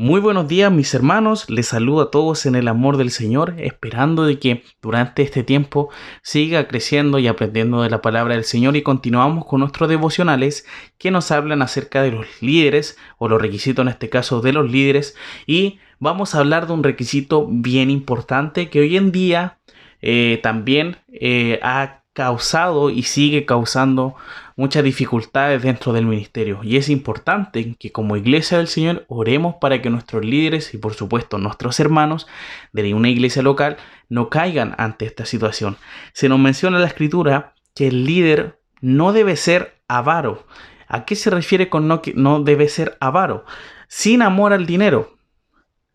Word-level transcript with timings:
Muy 0.00 0.20
buenos 0.20 0.46
días 0.46 0.70
mis 0.70 0.94
hermanos, 0.94 1.50
les 1.50 1.66
saludo 1.66 2.02
a 2.02 2.10
todos 2.12 2.46
en 2.46 2.54
el 2.54 2.68
amor 2.68 2.98
del 2.98 3.10
Señor, 3.10 3.56
esperando 3.58 4.26
de 4.26 4.38
que 4.38 4.62
durante 4.80 5.22
este 5.22 5.42
tiempo 5.42 5.90
siga 6.22 6.68
creciendo 6.68 7.18
y 7.18 7.26
aprendiendo 7.26 7.82
de 7.82 7.90
la 7.90 8.00
palabra 8.00 8.34
del 8.34 8.44
Señor 8.44 8.76
y 8.76 8.82
continuamos 8.82 9.44
con 9.44 9.58
nuestros 9.58 9.88
devocionales 9.88 10.64
que 10.98 11.10
nos 11.10 11.32
hablan 11.32 11.62
acerca 11.62 12.00
de 12.00 12.12
los 12.12 12.26
líderes 12.40 12.96
o 13.18 13.26
los 13.28 13.42
requisitos 13.42 13.82
en 13.82 13.88
este 13.88 14.08
caso 14.08 14.40
de 14.40 14.52
los 14.52 14.70
líderes. 14.70 15.16
Y 15.48 15.80
vamos 15.98 16.36
a 16.36 16.38
hablar 16.38 16.68
de 16.68 16.74
un 16.74 16.84
requisito 16.84 17.48
bien 17.50 17.90
importante 17.90 18.70
que 18.70 18.78
hoy 18.78 18.96
en 18.96 19.10
día 19.10 19.58
eh, 20.00 20.38
también 20.44 20.98
eh, 21.08 21.58
ha 21.64 22.04
causado 22.12 22.90
y 22.90 23.02
sigue 23.02 23.44
causando 23.46 24.14
muchas 24.58 24.82
dificultades 24.82 25.62
dentro 25.62 25.92
del 25.92 26.04
ministerio. 26.04 26.58
Y 26.64 26.76
es 26.78 26.88
importante 26.88 27.76
que 27.78 27.92
como 27.92 28.16
iglesia 28.16 28.58
del 28.58 28.66
Señor 28.66 29.04
oremos 29.06 29.54
para 29.60 29.80
que 29.80 29.88
nuestros 29.88 30.24
líderes 30.24 30.74
y 30.74 30.78
por 30.78 30.94
supuesto 30.94 31.38
nuestros 31.38 31.78
hermanos 31.78 32.26
de 32.72 32.92
una 32.92 33.08
iglesia 33.08 33.40
local 33.40 33.76
no 34.08 34.28
caigan 34.30 34.74
ante 34.76 35.06
esta 35.06 35.26
situación. 35.26 35.76
Se 36.12 36.28
nos 36.28 36.40
menciona 36.40 36.78
en 36.78 36.82
la 36.82 36.88
escritura 36.88 37.54
que 37.72 37.86
el 37.86 38.04
líder 38.04 38.58
no 38.80 39.12
debe 39.12 39.36
ser 39.36 39.80
avaro. 39.86 40.44
¿A 40.88 41.04
qué 41.04 41.14
se 41.14 41.30
refiere 41.30 41.68
con 41.68 41.86
no, 41.86 42.02
que 42.02 42.12
no 42.14 42.42
debe 42.42 42.68
ser 42.68 42.96
avaro? 42.98 43.44
Sin 43.86 44.22
amor 44.22 44.52
al 44.52 44.66
dinero 44.66 45.17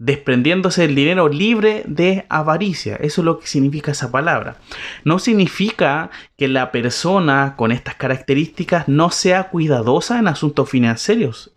desprendiéndose 0.03 0.81
del 0.81 0.95
dinero 0.95 1.29
libre 1.29 1.83
de 1.85 2.25
avaricia. 2.27 2.97
Eso 2.97 3.21
es 3.21 3.25
lo 3.25 3.39
que 3.39 3.47
significa 3.47 3.93
esa 3.93 4.11
palabra. 4.11 4.57
No 5.05 5.17
significa 5.17 6.11
que 6.37 6.49
la 6.49 6.73
persona 6.73 7.53
con 7.55 7.71
estas 7.71 7.95
características 7.95 8.89
no 8.89 9.11
sea 9.11 9.45
cuidadosa 9.45 10.19
en 10.19 10.27
asuntos 10.27 10.69
financieros, 10.69 11.53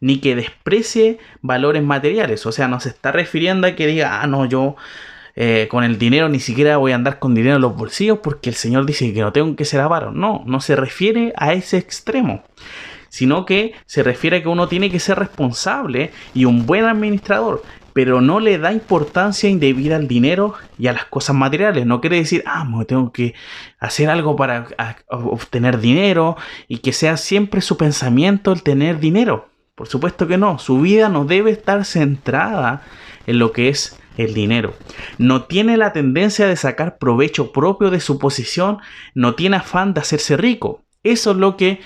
ni 0.00 0.20
que 0.20 0.34
desprecie 0.34 1.18
valores 1.42 1.82
materiales. 1.82 2.46
O 2.46 2.52
sea, 2.52 2.66
no 2.66 2.80
se 2.80 2.88
está 2.88 3.12
refiriendo 3.12 3.66
a 3.66 3.74
que 3.76 3.86
diga, 3.86 4.22
ah, 4.22 4.26
no, 4.26 4.46
yo 4.46 4.74
eh, 5.36 5.68
con 5.70 5.84
el 5.84 5.98
dinero 5.98 6.30
ni 6.30 6.40
siquiera 6.40 6.78
voy 6.78 6.92
a 6.92 6.94
andar 6.94 7.18
con 7.18 7.34
dinero 7.34 7.56
en 7.56 7.62
los 7.62 7.76
bolsillos 7.76 8.20
porque 8.22 8.48
el 8.48 8.56
Señor 8.56 8.86
dice 8.86 9.12
que 9.12 9.20
no 9.20 9.34
tengo 9.34 9.54
que 9.54 9.66
ser 9.66 9.80
avaro. 9.80 10.12
No, 10.12 10.42
no 10.46 10.62
se 10.62 10.76
refiere 10.76 11.34
a 11.36 11.52
ese 11.52 11.76
extremo 11.76 12.42
sino 13.12 13.44
que 13.44 13.74
se 13.84 14.02
refiere 14.02 14.38
a 14.38 14.42
que 14.42 14.48
uno 14.48 14.68
tiene 14.68 14.90
que 14.90 14.98
ser 14.98 15.18
responsable 15.18 16.12
y 16.32 16.46
un 16.46 16.64
buen 16.64 16.86
administrador 16.86 17.62
pero 17.92 18.22
no 18.22 18.40
le 18.40 18.56
da 18.56 18.72
importancia 18.72 19.50
indebida 19.50 19.96
al 19.96 20.08
dinero 20.08 20.54
y 20.78 20.86
a 20.86 20.94
las 20.94 21.04
cosas 21.04 21.36
materiales. 21.36 21.84
No 21.84 22.00
quiere 22.00 22.16
decir, 22.16 22.42
ah, 22.46 22.66
tengo 22.88 23.12
que 23.12 23.34
hacer 23.78 24.08
algo 24.08 24.34
para 24.34 24.66
obtener 25.10 25.78
dinero 25.78 26.38
y 26.68 26.78
que 26.78 26.94
sea 26.94 27.18
siempre 27.18 27.60
su 27.60 27.76
pensamiento 27.76 28.50
el 28.50 28.62
tener 28.62 28.98
dinero. 28.98 29.50
Por 29.74 29.88
supuesto 29.88 30.26
que 30.26 30.38
no, 30.38 30.58
su 30.58 30.80
vida 30.80 31.10
no 31.10 31.26
debe 31.26 31.50
estar 31.50 31.84
centrada 31.84 32.80
en 33.26 33.38
lo 33.38 33.52
que 33.52 33.68
es 33.68 33.98
el 34.16 34.32
dinero. 34.32 34.74
No 35.18 35.42
tiene 35.42 35.76
la 35.76 35.92
tendencia 35.92 36.46
de 36.46 36.56
sacar 36.56 36.96
provecho 36.96 37.52
propio 37.52 37.90
de 37.90 38.00
su 38.00 38.18
posición, 38.18 38.78
no 39.14 39.34
tiene 39.34 39.58
afán 39.58 39.92
de 39.92 40.00
hacerse 40.00 40.38
rico. 40.38 40.82
Eso 41.02 41.32
es 41.32 41.36
lo 41.36 41.56
que 41.56 41.80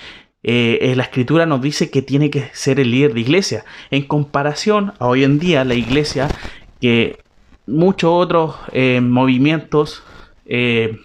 eh, 0.48 0.94
la 0.94 1.02
escritura 1.02 1.44
nos 1.44 1.60
dice 1.60 1.90
que 1.90 2.02
tiene 2.02 2.30
que 2.30 2.50
ser 2.52 2.78
el 2.78 2.92
líder 2.92 3.14
de 3.14 3.20
iglesia. 3.20 3.64
En 3.90 4.04
comparación 4.04 4.92
a 5.00 5.08
hoy 5.08 5.24
en 5.24 5.40
día, 5.40 5.64
la 5.64 5.74
iglesia, 5.74 6.28
que 6.80 7.18
muchos 7.66 8.10
otros 8.12 8.54
eh, 8.72 9.00
movimientos 9.00 10.04
eh, 10.44 11.00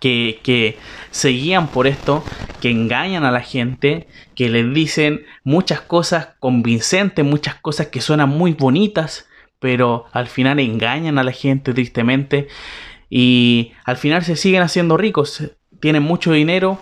que, 0.00 0.40
que 0.42 0.76
se 1.12 1.28
guían 1.28 1.68
por 1.68 1.86
esto, 1.86 2.24
que 2.60 2.70
engañan 2.70 3.24
a 3.24 3.30
la 3.30 3.40
gente, 3.40 4.08
que 4.34 4.48
les 4.48 4.74
dicen 4.74 5.24
muchas 5.44 5.80
cosas 5.80 6.30
convincentes, 6.40 7.24
muchas 7.24 7.54
cosas 7.54 7.86
que 7.86 8.00
suenan 8.00 8.30
muy 8.30 8.54
bonitas, 8.54 9.28
pero 9.60 10.06
al 10.10 10.26
final 10.26 10.58
engañan 10.58 11.18
a 11.18 11.22
la 11.22 11.32
gente 11.32 11.72
tristemente 11.72 12.48
y 13.08 13.74
al 13.84 13.96
final 13.96 14.24
se 14.24 14.34
siguen 14.34 14.62
haciendo 14.62 14.96
ricos 14.96 15.52
tienen 15.80 16.02
mucho 16.02 16.32
dinero 16.32 16.78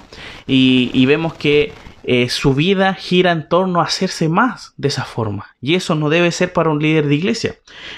y, 0.47 1.07
vemos 1.07 1.35
que 1.35 1.73
eh, 2.05 2.29
su 2.29 2.55
vida 2.55 2.95
gira 2.95 3.33
en 3.33 3.49
torno 3.49 3.81
a 3.81 3.85
hacerse 3.85 4.29
más 4.29 4.73
de 4.77 4.89
esa 4.89 5.05
forma. 5.05 5.57
Y 5.61 5.75
eso 5.75 5.95
no 5.95 6.09
debe 6.11 6.31
ser 6.33 6.53
para 6.53 6.71
un 6.71 6.81
líder 6.81 7.07
de 7.07 7.15
iglesia. 7.15 7.57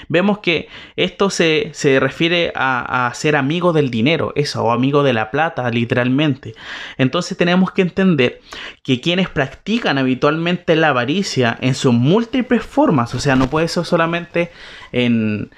Vemos 0.09 0.39
que 0.39 0.67
esto 0.95 1.29
se, 1.29 1.71
refiere 1.99 2.51
a, 2.55 3.07
a, 3.07 3.13
ser 3.13 3.35
amigo 3.35 3.73
del 3.73 3.89
dinero, 3.89 4.33
eso, 4.35 4.63
o 4.63 4.71
amigo 4.71 5.03
de 5.03 5.13
la 5.13 5.31
plata, 5.31 5.69
literalmente. 5.69 6.55
Entonces 6.97 7.37
tenemos 7.37 7.71
que 7.71 7.81
entender 7.81 8.41
que 8.83 9.01
quienes 9.01 9.29
practican 9.29 9.97
habitualmente 9.97 10.75
la 10.75 10.89
avaricia 10.89 11.57
en 11.61 11.75
sus 11.75 11.93
múltiples 11.93 12.63
formas, 12.63 13.15
o 13.15 13.19
sea, 13.19 13.35
no 13.35 13.49
puede 13.49 13.67
ser 13.67 13.85
solamente 13.85 14.51
en, 14.91 15.51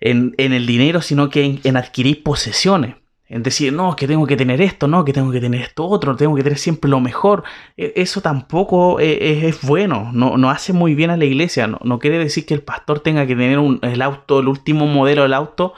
en, 0.00 0.34
el 0.38 0.66
dinero, 0.66 1.00
sino 1.00 1.30
que 1.30 1.60
en 1.62 1.76
adquirir 1.76 2.22
posesiones 2.22 2.96
en 3.28 3.42
decir, 3.42 3.72
no, 3.72 3.96
que 3.96 4.06
tengo 4.06 4.26
que 4.26 4.36
tener 4.36 4.60
esto, 4.60 4.86
no, 4.86 5.04
que 5.04 5.12
tengo 5.12 5.32
que 5.32 5.40
tener 5.40 5.60
esto 5.60 5.84
otro, 5.84 6.14
tengo 6.14 6.36
que 6.36 6.44
tener 6.44 6.58
siempre 6.58 6.88
lo 6.88 7.00
mejor. 7.00 7.42
E, 7.76 7.92
eso 7.96 8.20
tampoco 8.20 9.00
e, 9.00 9.48
es, 9.48 9.62
bueno, 9.62 10.10
no, 10.12 10.36
no, 10.36 10.50
hace 10.50 10.72
muy 10.72 10.94
bien 10.94 11.10
a 11.10 11.16
la 11.16 11.24
iglesia. 11.24 11.66
No, 11.66 11.98
quiere 11.98 12.18
decir 12.18 12.46
que 12.46 12.54
el 12.54 12.62
pastor 12.62 13.00
tenga 13.00 13.26
que 13.26 13.34
tener 13.34 13.58
el 13.82 14.02
auto, 14.02 14.40
el 14.40 14.48
último 14.48 14.86
modelo 14.86 15.22
del 15.22 15.34
auto, 15.34 15.74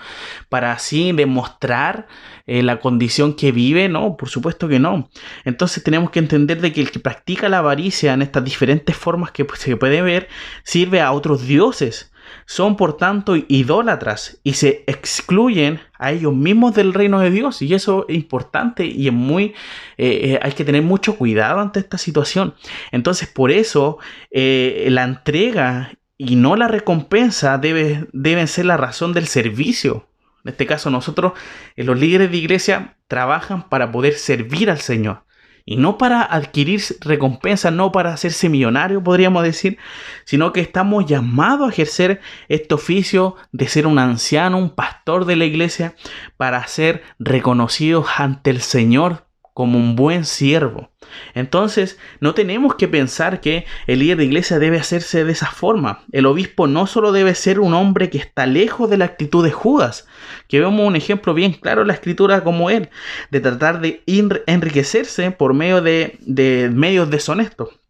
para 0.51 0.73
así 0.73 1.13
demostrar 1.13 2.07
eh, 2.47 2.63
la 2.63 2.81
condición 2.81 3.33
que 3.35 3.51
vive. 3.51 3.89
No, 3.89 4.17
por 4.19 4.29
supuesto 4.29 4.69
que 4.69 4.79
no. 4.79 5.09
Entonces 5.45 5.83
tenemos 5.83 6.11
que 6.11 6.19
entender 6.19 6.61
de 6.61 6.73
que 6.73 6.83
el 6.83 6.91
que 6.91 7.01
practica 7.01 7.49
la 7.49 7.59
avaricia 7.59 8.13
en 8.13 8.21
estas 8.21 8.45
diferentes 8.45 8.95
formas 8.95 9.31
que 9.31 9.47
se 9.55 9.77
puede 9.77 10.03
ver, 10.03 10.29
sirve 10.65 11.01
a 11.01 11.13
otros 11.13 11.47
dioses 11.47 12.13
son 12.47 12.77
por 12.77 12.97
tanto 12.97 13.37
idólatras 13.37 14.41
y 14.43 14.55
se 14.55 14.85
excluyen 14.87 15.81
a 15.99 16.13
ellos 16.13 16.35
mismos 16.35 16.75
del 16.75 16.95
reino 16.95 17.21
de 17.21 17.31
Dios. 17.31 17.63
Y 17.63 17.75
eso 17.75 18.07
es 18.09 18.17
importante 18.17 18.87
y 18.87 19.09
es 19.09 19.13
muy, 19.13 19.55
eh, 19.97 20.21
eh, 20.23 20.39
hay 20.43 20.53
que 20.53 20.65
tener 20.65 20.83
mucho 20.83 21.17
cuidado 21.17 21.61
ante 21.61 21.81
esta 21.81 21.99
situación. 21.99 22.55
Entonces 22.93 23.29
por 23.29 23.51
eso 23.51 23.99
eh, 24.31 24.87
la 24.91 25.05
entrega 25.05 25.93
y 26.17 26.37
no 26.37 26.57
la 26.57 26.69
recompensa 26.69 27.59
debe, 27.59 28.07
deben 28.13 28.49
ser 28.49 28.67
la 28.67 28.77
razón 28.77 29.13
del 29.13 29.27
servicio. 29.27 30.09
En 30.45 30.51
este 30.51 30.67
caso 30.67 30.91
nosotros, 30.91 31.33
los 31.77 31.99
líderes 31.99 32.31
de 32.31 32.37
iglesia, 32.39 32.97
trabajan 33.07 33.69
para 33.69 33.93
poder 33.93 34.15
servir 34.15 34.71
al 34.71 34.79
Señor. 34.79 35.28
Y 35.71 35.77
no 35.77 35.99
para 35.99 36.23
adquirir 36.23 36.81
recompensa, 37.01 37.71
no 37.71 37.93
para 37.93 38.15
hacerse 38.15 38.49
millonario, 38.49 39.05
podríamos 39.05 39.43
decir, 39.43 39.77
sino 40.25 40.51
que 40.51 40.63
estamos 40.63 41.05
llamados 41.05 41.69
a 41.69 41.71
ejercer 41.71 42.23
este 42.49 42.73
oficio 42.73 43.37
de 43.53 43.69
ser 43.69 43.87
un 43.87 43.99
anciano, 43.99 44.57
un 44.57 44.71
pastor 44.71 45.27
de 45.27 45.37
la 45.37 45.45
iglesia, 45.45 45.95
para 46.39 46.67
ser 46.67 47.03
reconocidos 47.19 48.07
ante 48.17 48.49
el 48.49 48.63
Señor 48.63 49.28
como 49.59 49.77
un 49.77 49.97
buen 49.97 50.25
siervo. 50.25 50.93
Entonces, 51.35 51.99
no 52.21 52.33
tenemos 52.33 52.77
que 52.77 52.87
pensar 52.87 53.41
que 53.41 53.67
el 53.89 53.99
líder 53.99 54.19
de 54.19 54.27
iglesia 54.27 54.61
debe 54.61 54.79
hacerse 54.79 55.25
de 55.25 55.33
esa 55.33 55.49
forma. 55.49 56.05
El 56.13 56.27
obispo 56.27 56.69
no 56.69 56.87
solo 56.87 57.11
debe 57.11 57.35
ser 57.35 57.59
un 57.59 57.75
hombre 57.75 58.09
que 58.09 58.19
está 58.19 58.47
lejos 58.47 58.89
de 58.89 58.99
la 58.99 59.07
actitud 59.07 59.43
de 59.43 59.51
Judas, 59.51 60.07
que 60.47 60.61
vemos 60.61 60.87
un 60.87 60.95
ejemplo 60.95 61.35
bien 61.35 61.55
claro 61.55 61.81
en 61.81 61.89
la 61.89 61.95
escritura 61.95 62.45
como 62.45 62.71
él, 62.71 62.91
de 63.33 63.41
tratar 63.41 63.81
de 63.81 64.05
enriquecerse 64.07 65.33
por 65.33 65.55
medio 65.55 65.83
de, 65.83 66.71
medios 66.73 67.11
deshonestos, 67.11 67.81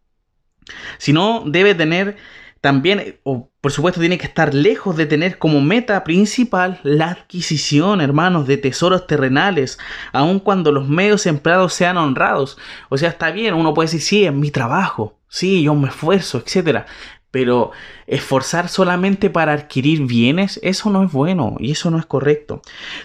sino 0.97 1.43
debe 1.45 1.75
tener 1.75 2.17
también, 2.61 3.19
por 3.61 3.73
supuesto, 3.73 3.99
tiene 3.99 4.17
que 4.17 4.27
estar 4.27 4.53
lejos 4.53 4.95
de 4.95 5.05
tener 5.05 5.37
como 5.37 5.59
meta 5.59 6.03
principal 6.05 6.79
la 6.83 7.09
adquisición, 7.09 7.99
hermanos, 7.99 8.47
de 8.47 8.57
tesoros 8.57 9.05
terrenales, 9.05 9.77
aun 10.13 10.39
cuando 10.39 10.71
los 10.71 10.87
medios 10.87 11.25
empleados 11.25 11.73
sean 11.73 11.97
honrados. 11.97 12.57
O 12.87 12.97
sea, 12.97 13.09
está 13.09 13.31
bien, 13.31 13.53
uno 13.53 13.73
puede 13.73 13.87
decir, 13.87 14.01
sí, 14.01 14.25
es 14.25 14.33
mi 14.33 14.49
trabajo, 14.49 15.17
sí, 15.27 15.63
yo 15.63 15.75
me 15.75 15.89
esfuerzo, 15.89 16.37
etcétera. 16.37 16.85
Pero 17.31 17.71
esforzar 18.07 18.69
solamente 18.69 19.29
para 19.29 19.53
adquirir 19.53 20.05
bienes, 20.07 20.59
eso 20.63 20.89
no 20.89 21.03
es 21.03 21.11
bueno 21.11 21.55
y 21.59 21.71
eso 21.71 21.91
no 21.91 21.99
es 21.99 22.05
correcto. 22.05 22.61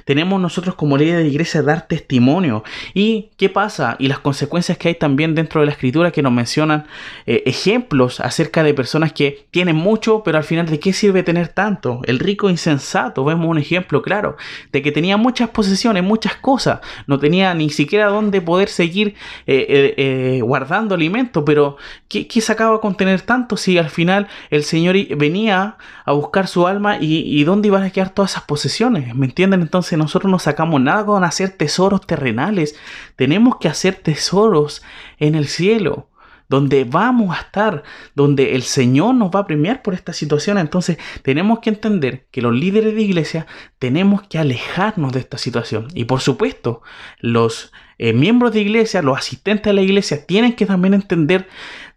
Tenemos 0.07 0.41
nosotros 0.41 0.75
como 0.77 0.97
ley 0.97 1.11
de 1.11 1.27
iglesia 1.27 1.63
dar 1.63 1.87
testimonio. 1.87 2.65
¿Y 2.95 3.31
qué 3.37 3.51
pasa? 3.51 3.97
Y 3.99 4.09
las 4.09 4.21
consecuencias 4.21 4.79
que 4.79 4.89
hay 4.89 4.95
también 4.95 5.35
dentro 5.35 5.61
de 5.61 5.67
la 5.67 5.73
escritura 5.73 6.11
que 6.11 6.23
nos 6.23 6.33
mencionan 6.33 6.87
eh, 7.27 7.43
ejemplos 7.45 8.21
acerca 8.21 8.63
de 8.63 8.73
personas 8.73 9.13
que 9.13 9.47
tienen 9.51 9.77
mucho, 9.77 10.23
pero 10.25 10.39
al 10.39 10.45
final 10.45 10.67
de 10.67 10.81
qué 10.81 10.93
sirve 10.93 11.23
tener 11.23 11.49
tanto. 11.49 12.01
El 12.05 12.19
rico 12.19 12.49
insensato, 12.49 13.25
vemos 13.25 13.47
un 13.47 13.59
ejemplo 13.59 14.01
claro, 14.01 14.37
de 14.73 14.81
que 14.81 14.93
tenía 14.93 15.17
muchas 15.17 15.51
posesiones, 15.51 16.03
muchas 16.03 16.37
cosas, 16.37 16.81
no 17.07 17.19
tenía 17.19 17.53
ni 17.55 17.69
siquiera 17.69 18.07
dónde 18.07 18.41
poder 18.41 18.69
seguir 18.69 19.15
eh, 19.47 19.95
eh, 19.97 20.41
guardando 20.43 20.95
alimento, 20.95 21.45
pero 21.45 21.77
¿qué, 22.09 22.27
¿qué 22.27 22.41
sacaba 22.41 22.81
con 22.81 22.97
tener 22.97 23.21
tanto 23.21 23.57
si 23.57 23.77
al 23.77 23.91
final 23.91 24.14
el 24.51 24.65
Señor 24.65 24.97
venía 25.17 25.77
a 26.05 26.13
buscar 26.13 26.49
su 26.49 26.67
alma 26.67 26.99
y, 27.01 27.43
dónde 27.45 27.69
iban 27.69 27.83
a 27.83 27.91
quedar 27.91 28.11
todas 28.11 28.33
esas 28.33 28.45
posesiones. 28.45 29.15
¿Me 29.15 29.27
entienden? 29.27 29.63
Entonces 29.63 29.99
nosotros 29.99 30.31
no 30.31 30.39
sacamos 30.39 30.81
nada 30.81 31.05
con 31.05 31.25
hacer 31.25 31.51
tesoros 31.51 32.07
terrenales. 32.07 32.77
Tenemos 33.17 33.57
que 33.57 33.69
hacer 33.69 33.97
tesoros 33.97 34.83
en 35.19 35.35
el 35.35 35.47
cielo. 35.47 36.09
donde 36.47 36.85
vamos 36.85 37.35
a 37.35 37.41
estar, 37.41 37.83
donde 38.15 38.55
el 38.55 38.63
Señor 38.63 39.15
nos 39.15 39.31
va 39.31 39.41
a 39.41 39.47
premiar 39.47 39.83
por 39.83 39.95
esta 39.95 40.13
situación. 40.13 40.59
Entonces 40.59 40.99
tenemos 41.23 41.61
que 41.61 41.71
entender 41.71 42.27
que 42.31 42.43
los 42.43 42.55
líderes 42.55 42.95
de 42.95 43.01
iglesia 43.01 43.47
tenemos 43.79 44.23
que 44.29 44.39
alejarnos 44.39 45.13
de 45.15 45.21
esta 45.21 45.39
situación. 45.39 45.89
Y 45.95 46.05
por 46.05 46.21
supuesto, 46.21 46.83
los 47.19 47.73
eh, 47.99 48.13
miembros 48.13 48.53
de 48.53 48.61
iglesia, 48.61 49.03
los 49.03 49.19
asistentes 49.19 49.65
de 49.65 49.73
la 49.73 49.83
iglesia, 49.83 50.27
tienen 50.27 50.55
que 50.55 50.67
también 50.67 50.95
entender 50.95 51.49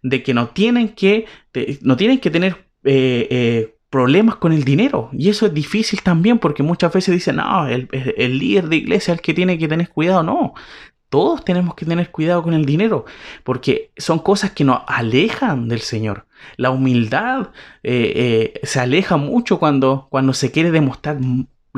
de 0.02 0.22
que 0.22 0.34
no 0.34 0.48
tienen 0.48 0.90
que, 0.90 1.26
no 1.82 1.96
tienen 1.96 2.18
que 2.18 2.30
tener... 2.30 2.68
Eh, 2.84 3.26
eh, 3.30 3.74
problemas 3.90 4.36
con 4.36 4.52
el 4.52 4.64
dinero. 4.64 5.08
Y 5.12 5.30
eso 5.30 5.46
es 5.46 5.54
difícil 5.54 6.02
también 6.02 6.38
porque 6.38 6.62
muchas 6.62 6.92
veces 6.92 7.14
dicen, 7.14 7.36
no, 7.36 7.66
el, 7.66 7.88
el, 7.90 8.38
líder 8.38 8.68
de 8.68 8.76
iglesia 8.76 9.12
es 9.14 9.18
el 9.18 9.22
que 9.22 9.32
tiene 9.32 9.56
que 9.56 9.66
tener 9.66 9.88
cuidado. 9.88 10.22
No, 10.22 10.52
todos 11.08 11.44
tenemos 11.44 11.74
que 11.74 11.86
tener 11.86 12.10
cuidado 12.10 12.42
con 12.42 12.52
el 12.52 12.66
dinero, 12.66 13.06
porque 13.44 13.90
son 13.96 14.18
cosas 14.18 14.50
que 14.50 14.64
nos 14.64 14.82
alejan 14.86 15.68
del 15.68 15.80
Señor. 15.80 16.26
La 16.56 16.70
humildad 16.70 17.48
eh, 17.82 18.60
se 18.62 18.80
aleja 18.80 19.16
mucho 19.16 19.58
cuando, 19.58 20.06
cuando 20.10 20.34
se 20.34 20.50
quiere 20.50 20.70
demostrar 20.70 21.18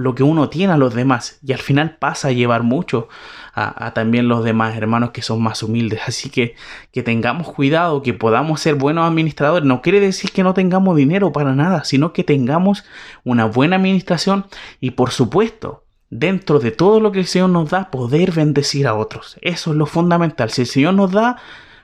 lo 0.00 0.14
que 0.14 0.23
uno 0.23 0.49
tiene 0.49 0.73
a 0.73 0.79
los 0.79 0.94
demás 0.94 1.38
y 1.43 1.52
al 1.52 1.58
final 1.58 1.97
pasa 1.99 2.29
a 2.29 2.32
llevar 2.32 2.62
mucho 2.62 3.08
a, 3.55 3.93
también 3.93 4.29
los 4.29 4.43
demás 4.44 4.76
hermanos 4.76 5.11
que 5.11 5.20
son 5.20 5.43
más 5.43 5.62
humildes. 5.62 6.00
Así 6.06 6.31
que 6.31 6.55
que 6.93 7.02
tengamos 7.02 7.52
cuidado, 7.52 8.02
que 8.02 8.14
podamos 8.14 8.61
ser 8.61 8.76
buenos 8.76 9.06
administradores. 9.06 9.67
No 9.67 9.82
quiere 9.82 10.00
decir 10.00 10.31
que 10.32 10.43
no 10.43 10.55
tengamos 10.55 10.97
dinero 10.97 11.32
para 11.32 11.55
nada, 11.55 11.85
sino 11.85 12.12
que 12.12 12.25
tengamos 12.25 12.85
una 13.25 13.44
buena 13.44 13.76
administración 13.76 14.47
y 14.81 14.93
por 14.93 15.11
supuesto 15.11 15.85
dentro 16.08 16.58
de 16.58 16.73
todo 16.73 16.99
lo 16.99 17.12
que 17.12 17.20
el 17.20 17.26
Señor 17.26 17.50
nos 17.50 17.70
da, 17.70 17.91
poder 17.91 18.32
bendecir 18.32 18.88
a 18.88 18.94
otros. 18.94 19.38
Eso 19.43 19.70
es 19.70 19.76
lo 19.76 19.87
fundamental. 19.87 20.50
Si 20.50 20.62
el 20.62 20.67
Señor 20.67 20.94
nos 20.94 21.12
da 21.12 21.37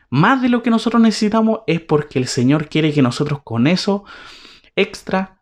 más 0.08 0.42
de 0.42 0.48
lo 0.48 0.62
que 0.62 0.70
nosotros 0.70 1.02
necesitamos, 1.02 1.60
es 1.66 1.80
porque 1.80 2.18
el 2.18 2.26
Señor 2.26 2.68
quiere 2.68 2.92
que 2.92 3.02
nosotros 3.02 3.40
con 3.44 3.66
eso 3.66 4.04
extra 4.74 5.36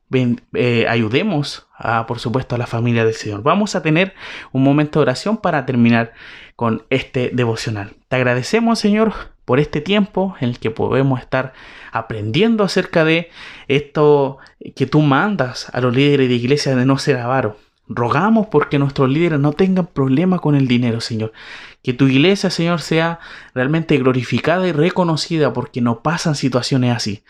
eh, 0.52 0.86
ayudemos, 0.88 1.66
por 2.06 2.18
supuesto, 2.18 2.54
a 2.54 2.58
la 2.58 2.66
familia 2.66 3.04
del 3.04 3.14
Señor. 3.14 3.42
Vamos 3.42 3.74
a 3.74 3.82
tener 3.82 4.14
un 4.52 4.62
momento 4.62 4.98
de 4.98 5.02
oración 5.02 5.36
para 5.36 5.66
terminar 5.66 6.12
con 6.56 6.84
este 6.90 7.30
devocional. 7.32 7.94
Te 8.08 8.16
agradecemos, 8.16 8.78
Señor, 8.78 9.12
por 9.44 9.60
este 9.60 9.80
tiempo 9.80 10.34
en 10.40 10.50
el 10.50 10.58
que 10.58 10.70
podemos 10.70 11.20
estar 11.20 11.52
aprendiendo 11.92 12.64
acerca 12.64 13.04
de 13.04 13.30
esto 13.68 14.38
que 14.74 14.86
tú 14.86 15.00
mandas 15.00 15.70
a 15.72 15.80
los 15.80 15.94
líderes 15.94 16.28
de 16.28 16.34
iglesia 16.34 16.74
de 16.74 16.86
no 16.86 16.98
ser 16.98 17.18
avaro 17.18 17.56
Rogamos 17.86 18.46
porque 18.46 18.78
nuestros 18.78 19.10
líderes 19.10 19.38
no 19.38 19.52
tengan 19.52 19.86
problema 19.86 20.38
con 20.38 20.54
el 20.54 20.66
dinero, 20.66 21.02
Señor. 21.02 21.32
Que 21.82 21.92
tu 21.92 22.06
iglesia, 22.06 22.48
Señor, 22.48 22.80
sea 22.80 23.18
realmente 23.54 23.98
glorificada 23.98 24.66
y 24.66 24.72
reconocida 24.72 25.52
porque 25.52 25.82
no 25.82 26.02
pasan 26.02 26.34
situaciones 26.34 26.96
así. 26.96 27.24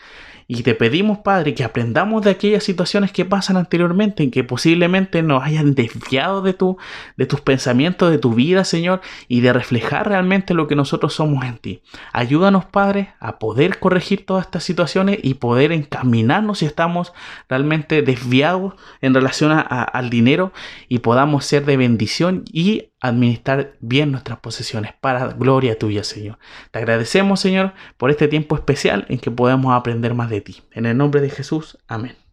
Y 0.47 0.61
te 0.61 0.75
pedimos, 0.75 1.19
Padre, 1.19 1.55
que 1.55 1.63
aprendamos 1.63 2.23
de 2.23 2.29
aquellas 2.29 2.63
situaciones 2.63 3.11
que 3.11 3.25
pasan 3.25 3.57
anteriormente, 3.57 4.21
en 4.21 4.29
que 4.29 4.43
posiblemente 4.43 5.23
nos 5.23 5.43
hayan 5.43 5.73
desviado 5.73 6.41
de, 6.41 6.53
tu, 6.53 6.77
de 7.17 7.25
tus 7.25 7.41
pensamientos, 7.41 8.11
de 8.11 8.19
tu 8.19 8.33
vida, 8.33 8.63
Señor, 8.63 9.01
y 9.27 9.41
de 9.41 9.53
reflejar 9.53 10.07
realmente 10.07 10.53
lo 10.53 10.67
que 10.67 10.75
nosotros 10.75 11.13
somos 11.13 11.43
en 11.45 11.57
ti. 11.57 11.81
Ayúdanos, 12.13 12.65
Padre, 12.65 13.13
a 13.19 13.39
poder 13.39 13.79
corregir 13.79 14.25
todas 14.25 14.45
estas 14.45 14.63
situaciones 14.63 15.19
y 15.23 15.35
poder 15.35 15.71
encaminarnos 15.71 16.59
si 16.59 16.65
estamos 16.65 17.13
realmente 17.49 18.03
desviados 18.03 18.75
en 19.01 19.13
relación 19.13 19.51
al 19.51 20.09
dinero 20.09 20.53
y 20.87 20.99
podamos 20.99 21.45
ser 21.45 21.65
de 21.65 21.77
bendición 21.77 22.43
y 22.51 22.89
administrar 23.07 23.73
bien 23.79 24.11
nuestras 24.11 24.39
posesiones 24.39 24.93
para 24.99 25.27
gloria 25.27 25.77
tuya, 25.77 26.03
Señor. 26.03 26.37
Te 26.71 26.79
agradecemos, 26.79 27.39
Señor, 27.39 27.73
por 27.97 28.11
este 28.11 28.27
tiempo 28.27 28.55
especial 28.55 29.05
en 29.09 29.19
que 29.19 29.31
podamos 29.31 29.73
aprender 29.73 30.13
más 30.13 30.29
de 30.29 30.41
ti. 30.41 30.63
En 30.71 30.85
el 30.85 30.97
nombre 30.97 31.21
de 31.21 31.29
Jesús, 31.29 31.77
amén. 31.87 32.15